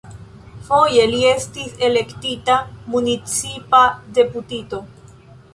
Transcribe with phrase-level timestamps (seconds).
[0.69, 2.57] Foje li estis elektita
[2.97, 3.85] municipa
[4.21, 4.85] deputito.